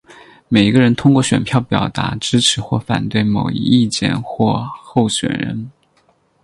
[0.47, 5.69] 每一个人通过选票表达支持或反对某一意见或候选人。